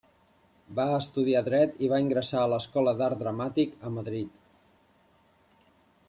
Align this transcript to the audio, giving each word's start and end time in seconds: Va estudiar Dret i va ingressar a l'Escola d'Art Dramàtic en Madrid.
Va 0.77 0.85
estudiar 0.99 1.41
Dret 1.49 1.75
i 1.87 1.89
va 1.91 1.99
ingressar 2.05 2.39
a 2.43 2.47
l'Escola 2.53 2.93
d'Art 3.01 3.19
Dramàtic 3.23 3.75
en 3.89 3.95
Madrid. 3.99 5.67